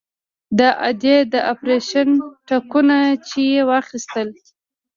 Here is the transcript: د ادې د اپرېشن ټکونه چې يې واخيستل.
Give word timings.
د 0.59 0.59
ادې 0.89 1.17
د 1.33 1.35
اپرېشن 1.51 2.09
ټکونه 2.47 2.97
چې 3.27 3.39
يې 3.51 3.61
واخيستل. 3.69 4.27